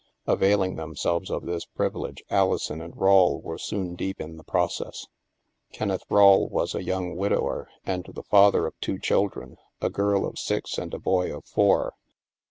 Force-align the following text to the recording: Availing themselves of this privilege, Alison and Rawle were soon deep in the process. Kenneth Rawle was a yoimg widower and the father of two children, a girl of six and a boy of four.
Availing 0.25 0.77
themselves 0.77 1.29
of 1.29 1.45
this 1.45 1.63
privilege, 1.65 2.23
Alison 2.31 2.81
and 2.81 2.91
Rawle 2.95 3.39
were 3.39 3.59
soon 3.59 3.93
deep 3.93 4.19
in 4.19 4.37
the 4.37 4.43
process. 4.43 5.05
Kenneth 5.73 6.01
Rawle 6.09 6.49
was 6.49 6.73
a 6.73 6.81
yoimg 6.83 7.15
widower 7.17 7.69
and 7.85 8.03
the 8.11 8.23
father 8.23 8.65
of 8.65 8.73
two 8.81 8.97
children, 8.97 9.57
a 9.79 9.91
girl 9.91 10.25
of 10.25 10.39
six 10.39 10.79
and 10.79 10.91
a 10.95 10.99
boy 10.99 11.31
of 11.37 11.45
four. 11.45 11.93